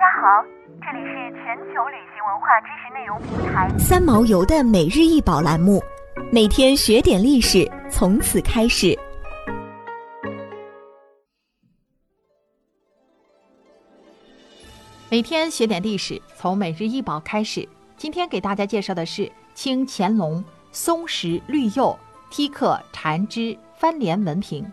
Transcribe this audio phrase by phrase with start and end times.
[0.00, 0.42] 大家好，
[0.80, 5.78] 这里是全球旅行文化知识内容平台三毛游的每日一宝栏目，
[6.32, 8.98] 每天学点历史，从此开始。
[15.10, 17.68] 每天学点历史，从每日一宝开始。
[17.98, 21.94] 今天给大家介绍的是清乾隆松石绿釉
[22.32, 24.64] 剔刻缠枝翻莲纹瓶，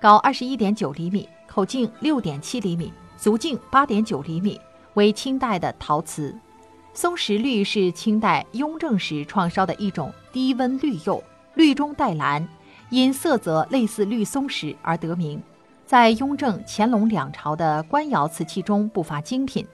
[0.00, 4.60] 高二十一点九厘米，口径六点七厘米，足径八点九厘米，
[4.94, 6.34] 为清代的陶瓷。
[6.94, 11.22] 松石绿是清代雍正时创烧的一种低温绿釉，
[11.54, 12.46] 绿中带蓝，
[12.90, 15.42] 因色泽类似绿松石而得名，
[15.86, 19.66] 在雍正、乾隆两朝的官窑瓷器中不乏精品。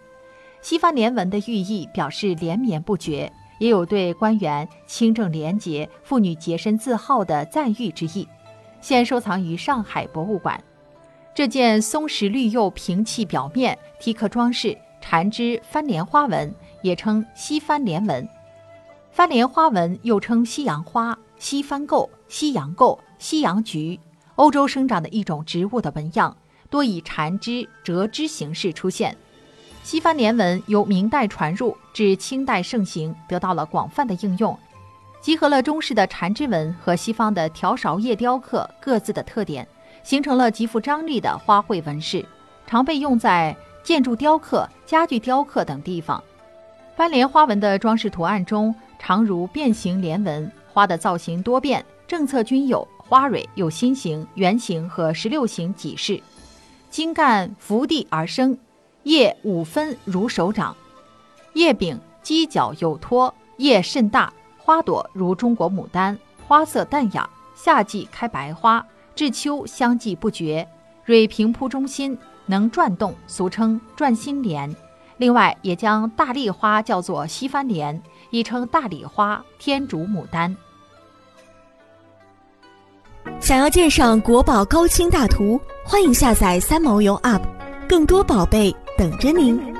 [0.62, 8.29] 西番莲纹的寓意表示连绵不绝，也有对官员清正廉洁、妇女洁身自好的赞誉之意。
[8.81, 10.62] 现收藏于上海博物馆。
[11.35, 14.77] 这件松石绿釉瓶器表面题刻装饰
[15.11, 18.28] 缠枝番莲花纹，也称西番莲纹。
[19.11, 23.98] 番莲花纹又称西洋花、西番构、西洋构、西洋菊，
[24.34, 26.36] 欧洲生长的一种植物的纹样，
[26.69, 29.17] 多以缠枝、折枝形式出现。
[29.83, 34.59] 西番莲纹由明代传入，至清代盛行，得到了广泛的应用，
[35.23, 39.67] 集合了中式的缠枝纹和西方的条勺叶雕刻各自的特点，
[40.03, 42.23] 形成了极富张力的花卉纹饰，
[42.67, 43.56] 常被用在
[43.89, 46.22] 建筑雕刻、家具雕刻等地方。
[46.94, 56.22] 斑莲花纹的装饰图案中，常如变形莲纹，花的造型多变，正侧均有花蕊，有心形、圆形和十六形几式，
[56.91, 58.58] 茎干伏地而生。
[59.05, 60.77] 叶五分如手掌，
[61.55, 70.69] 叶柄犄角有托，叶甚大，花朵如中国牡丹，花色淡雅，夏季开白花，至秋香继不绝。
[71.09, 74.77] 蕊平铺中心，能转动，俗称转心莲。
[75.17, 80.55] 另外，也将大丽花叫做西番莲，亦称大丽花、天竺牡丹。
[83.41, 87.40] 想要鉴赏国宝高清大图，欢迎下载三毛游 App，
[87.89, 88.77] 更多宝贝。
[88.98, 89.77] 等着您。